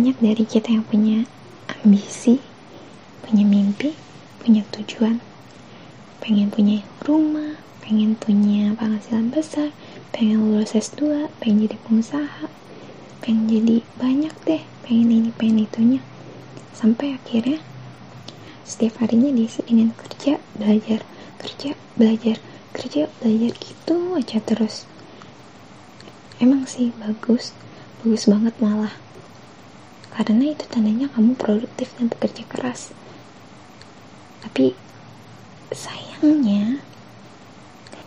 [0.00, 1.28] banyak dari kita yang punya
[1.68, 2.40] ambisi,
[3.20, 3.92] punya mimpi,
[4.40, 5.20] punya tujuan,
[6.24, 9.76] pengen punya rumah, pengen punya penghasilan besar,
[10.08, 12.48] pengen lulus S2, pengen jadi pengusaha,
[13.20, 16.00] pengen jadi banyak deh, pengen ini, pengen itunya.
[16.72, 17.60] Sampai akhirnya
[18.64, 21.04] setiap harinya diisi dengan kerja, belajar,
[21.44, 22.40] kerja, belajar,
[22.72, 24.88] kerja, belajar gitu aja terus.
[26.40, 27.52] Emang sih bagus,
[28.00, 28.96] bagus banget malah
[30.10, 32.90] karena itu tandanya kamu produktif dan bekerja keras.
[34.42, 34.74] Tapi
[35.70, 36.82] sayangnya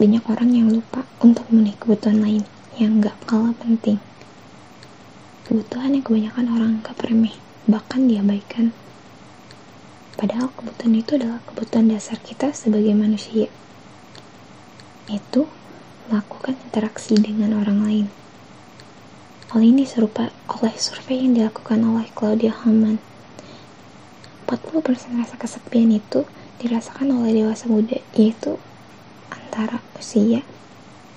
[0.00, 2.42] banyak orang yang lupa untuk memenuhi kebutuhan lain
[2.80, 4.00] yang gak kalah penting.
[5.44, 6.72] Kebutuhan yang kebanyakan orang
[7.04, 7.36] remeh
[7.68, 8.72] bahkan diabaikan.
[10.16, 13.48] Padahal kebutuhan itu adalah kebutuhan dasar kita sebagai manusia.
[15.10, 15.50] Itu
[16.08, 18.19] melakukan interaksi dengan orang lain
[19.50, 23.02] Hal ini serupa oleh survei yang dilakukan oleh Claudia Hamann.
[24.46, 26.22] 40% rasa kesepian itu
[26.62, 28.62] dirasakan oleh dewasa muda, yaitu
[29.26, 30.46] antara usia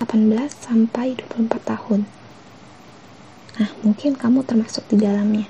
[0.01, 2.09] 18 sampai 24 tahun.
[3.61, 5.45] Nah, mungkin kamu termasuk di dalamnya.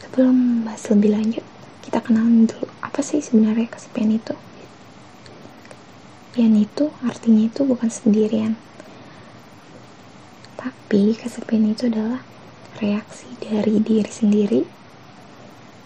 [0.00, 1.44] Sebelum bahas lebih lanjut,
[1.84, 4.32] kita kenalan dulu apa sih sebenarnya kesepian itu.
[6.32, 8.56] Kesepian itu artinya itu bukan sendirian,
[10.58, 12.26] tapi kesepian itu adalah
[12.82, 14.60] reaksi dari diri sendiri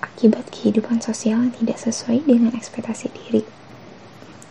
[0.01, 3.45] akibat kehidupan sosial yang tidak sesuai dengan ekspektasi diri.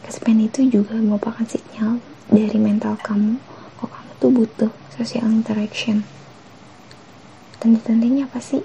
[0.06, 2.00] Kesepian itu juga merupakan sinyal
[2.30, 3.42] dari mental kamu
[3.82, 6.06] kok kamu tuh butuh social interaction.
[7.58, 8.62] Tanda-tandanya apa sih?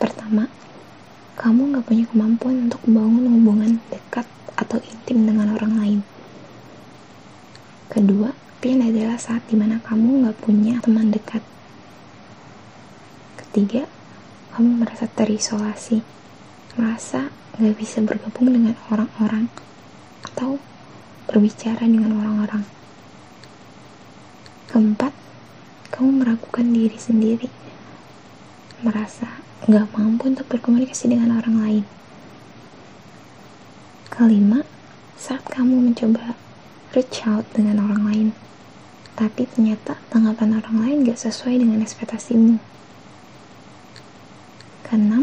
[0.00, 0.48] Pertama,
[1.40, 6.00] kamu gak punya kemampuan untuk membangun hubungan dekat atau intim dengan orang lain.
[7.88, 11.44] Kedua, kesepian adalah saat di mana kamu gak punya teman dekat.
[13.36, 13.84] Ketiga,
[14.56, 16.00] kamu merasa terisolasi,
[16.72, 17.28] merasa
[17.60, 19.52] gak bisa bergabung dengan orang-orang,
[20.24, 20.56] atau
[21.28, 22.64] berbicara dengan orang-orang.
[24.72, 25.12] Keempat,
[25.92, 27.52] kamu meragukan diri sendiri,
[28.80, 31.84] merasa gak mampu untuk berkomunikasi dengan orang lain.
[34.08, 34.64] Kelima,
[35.20, 36.32] saat kamu mencoba
[36.96, 38.28] reach out dengan orang lain,
[39.14, 42.58] tapi ternyata tanggapan orang lain gak sesuai dengan ekspektasimu.
[44.82, 45.22] Keenam,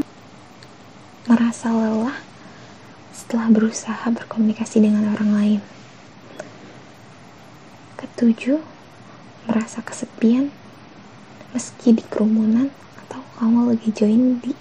[1.27, 2.15] merasa lelah
[3.11, 5.61] setelah berusaha berkomunikasi dengan orang lain.
[7.99, 8.63] Ketujuh,
[9.51, 10.55] merasa kesepian
[11.51, 12.71] meski di kerumunan
[13.07, 14.55] atau kamu lagi join di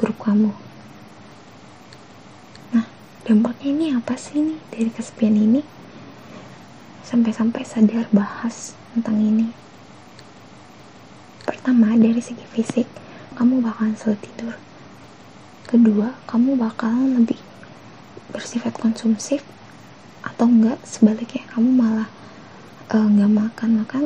[0.00, 0.48] grup kamu.
[2.72, 2.88] Nah,
[3.28, 5.81] dampaknya ini apa sih nih dari kesepian ini?
[7.02, 9.50] Sampai-sampai sadar bahas tentang ini.
[11.42, 12.86] Pertama, dari segi fisik,
[13.34, 14.54] kamu bakalan sulit tidur.
[15.66, 17.38] Kedua, kamu bakalan lebih
[18.32, 19.44] bersifat konsumsif
[20.22, 22.08] atau enggak sebaliknya kamu malah
[22.94, 24.02] uh, nggak makan makan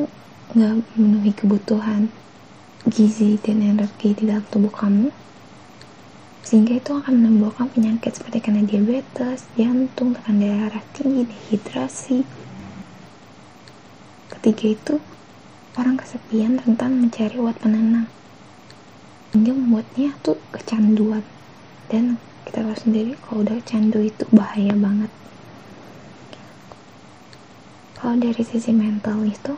[0.57, 2.09] nggak memenuhi kebutuhan
[2.89, 5.13] gizi dan energi di dalam tubuh kamu
[6.47, 12.23] sehingga itu akan menimbulkan penyakit seperti karena diabetes, jantung, tekanan darah tinggi, dehidrasi,
[14.47, 14.95] Ketiga itu,
[15.75, 18.07] orang kesepian rentan mencari obat penenang.
[19.35, 21.19] Hingga membuatnya tuh kecanduan.
[21.91, 22.15] Dan
[22.47, 25.11] kita tahu sendiri kalau udah candu itu bahaya banget.
[27.99, 29.51] Kalau dari sisi mental itu,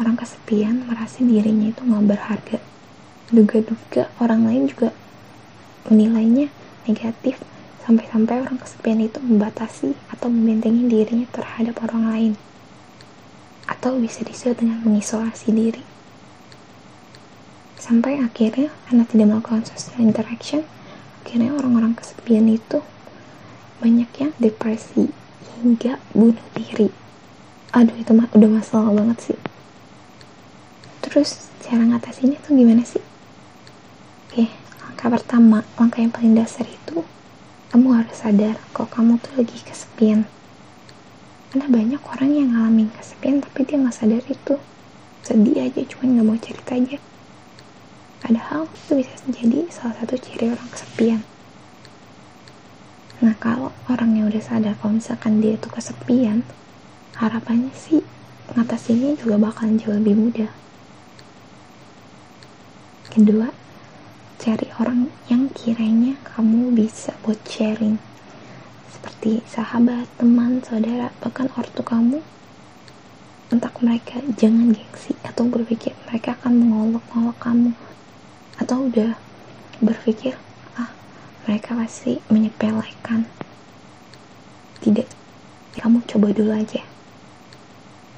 [0.00, 2.58] orang kesepian merasa dirinya itu nggak berharga.
[3.28, 4.96] Duga-duga orang lain juga
[5.92, 6.48] menilainya
[6.88, 7.36] negatif
[7.84, 12.34] sampai-sampai orang kesepian itu membatasi atau membentengi dirinya terhadap orang lain
[13.66, 15.82] atau bisa disebut dengan mengisolasi diri.
[17.76, 20.62] Sampai akhirnya, karena tidak melakukan social interaction,
[21.22, 22.82] akhirnya orang-orang kesepian itu
[23.78, 25.12] banyak yang depresi
[25.60, 26.90] hingga bunuh diri.
[27.74, 29.38] Aduh, itu mah udah masalah banget sih.
[31.04, 33.02] Terus, cara ngatasinnya tuh gimana sih?
[34.26, 34.50] Oke,
[34.82, 37.04] langkah pertama, langkah yang paling dasar itu,
[37.70, 40.24] kamu harus sadar kalau kamu tuh lagi kesepian
[41.50, 44.54] karena banyak orang yang ngalamin kesepian tapi dia nggak sadar itu.
[45.22, 46.98] Sedih aja cuman nggak mau cerita aja.
[48.22, 51.20] Padahal itu bisa menjadi salah satu ciri orang kesepian.
[53.22, 56.44] Nah kalau orang yang udah sadar kalau misalkan dia itu kesepian
[57.16, 58.04] harapannya sih
[58.52, 60.50] ngatasinnya juga bakalan jauh lebih mudah.
[63.08, 63.48] Kedua
[64.36, 67.96] cari orang yang kiranya kamu bisa buat sharing
[69.26, 72.22] seperti sahabat, teman, saudara, bahkan ortu kamu
[73.50, 77.74] entah mereka jangan gengsi atau berpikir mereka akan mengolok-olok kamu.
[78.62, 79.18] Atau udah
[79.82, 80.38] berpikir
[80.78, 80.94] ah
[81.42, 83.26] mereka pasti menyepelekan.
[84.86, 85.10] Tidak
[85.74, 86.86] kamu coba dulu aja.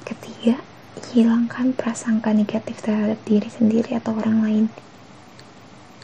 [0.05, 0.61] Ketiga
[1.09, 4.65] hilangkan prasangka negatif terhadap diri sendiri atau orang lain.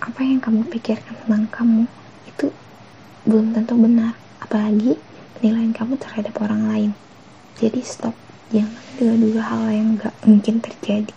[0.02, 1.86] Apa yang kamu pikirkan tentang kamu
[2.26, 2.50] itu
[3.30, 5.02] belum tentu benar apalagi
[5.36, 6.92] penilaian kamu terhadap orang lain.
[7.58, 8.14] Jadi stop.
[8.54, 11.10] Jangan duga-duga hal yang gak mungkin terjadi.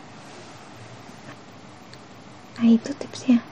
[2.56, 3.44] Nah itu tipsnya.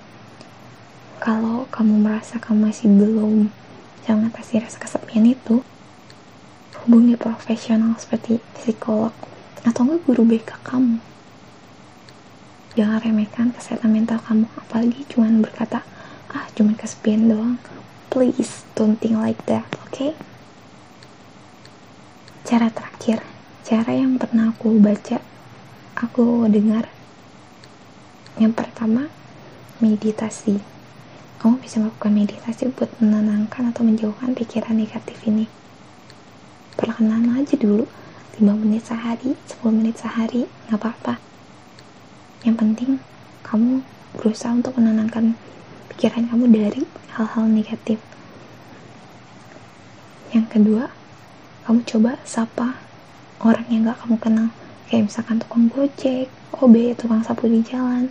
[1.21, 3.53] Kalau kamu merasa kamu masih belum
[4.01, 5.61] bisa mengatasi rasa kesepian itu.
[6.83, 9.13] Hubungi profesional seperti psikolog
[9.61, 11.03] atau enggak guru BK kamu.
[12.79, 15.85] Jangan remehkan kesehatan mental kamu apalagi cuman berkata
[16.33, 17.57] ah cuman kesepian doang
[18.11, 20.13] please don't think like that oke okay?
[22.47, 23.25] cara terakhir
[23.67, 25.19] cara yang pernah aku baca
[25.97, 26.93] aku dengar.
[28.37, 29.09] Yang pertama
[29.81, 30.61] meditasi.
[31.41, 35.49] Kamu bisa melakukan meditasi buat menenangkan atau menjauhkan pikiran negatif ini.
[36.77, 37.89] Perlahan aja dulu
[38.37, 41.17] 5 menit sehari 10 menit sehari nggak apa-apa.
[42.45, 42.91] Yang penting
[43.41, 43.81] kamu
[44.21, 45.33] berusaha untuk menenangkan
[45.95, 46.83] pikiran kamu dari
[47.15, 47.99] hal-hal negatif.
[50.35, 50.85] Yang kedua
[51.67, 52.79] kamu coba sapa
[53.43, 54.49] orang yang gak kamu kenal.
[54.87, 58.09] Kayak misalkan tukang gojek OB tukang sapu di jalan.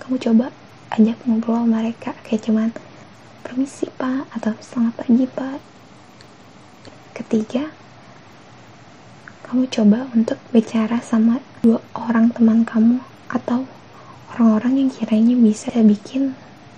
[0.00, 0.50] Kamu coba
[0.94, 2.70] ajak ngobrol mereka kayak cuman
[3.44, 5.60] permisi pak atau selamat pagi pak.
[7.14, 7.70] Ketiga
[9.44, 12.98] kamu coba untuk bicara sama dua orang teman kamu
[13.30, 13.68] atau
[14.34, 16.34] orang-orang yang kiranya bisa bikin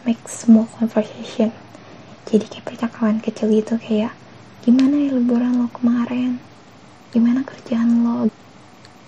[0.06, 1.50] make small conversation.
[2.30, 4.14] Jadi kayak percakapan kecil gitu kayak
[4.62, 6.38] gimana ya liburan lo kemarin?
[7.10, 8.30] Gimana kerjaan lo?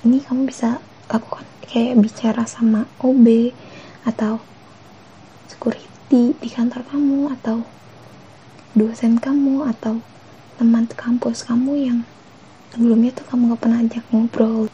[0.02, 3.54] Ini kamu bisa lakukan kayak bicara sama OB
[4.10, 4.42] atau
[5.46, 7.62] security di kantor kamu atau
[8.74, 10.02] dosen kamu atau
[10.58, 11.98] teman kampus kamu yang
[12.74, 14.66] sebelumnya tuh kamu gak pernah ajak ngobrol.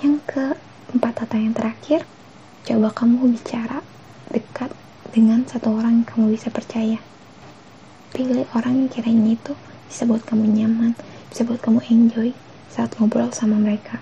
[0.00, 2.08] Yang keempat atau yang terakhir
[2.64, 3.84] coba kamu bicara
[4.36, 4.68] dekat
[5.16, 7.00] dengan satu orang yang kamu bisa percaya.
[8.12, 9.56] Pilih orang yang kiranya itu
[9.88, 10.92] bisa buat kamu nyaman
[11.36, 12.32] bisa buat kamu enjoy
[12.72, 14.00] saat ngobrol sama mereka.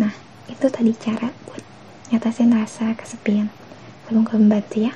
[0.00, 0.12] Nah
[0.48, 1.60] itu tadi cara buat
[2.08, 3.52] nyatasin rasa kesepian.
[4.08, 4.92] Semoga membantu ya